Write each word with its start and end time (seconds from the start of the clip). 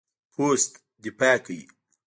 پوست 0.33 0.71
دفاع 1.03 1.37
کوي. 1.45 1.61